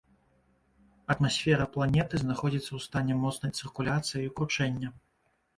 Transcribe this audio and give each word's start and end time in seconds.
Атмасфера 1.13 1.67
планеты 1.75 2.21
знаходзіцца 2.23 2.67
ў 2.73 2.79
стане 2.87 3.19
моцнай 3.27 3.51
цыркуляцыі 3.61 4.23
і 4.25 4.33
кручэння. 4.41 4.89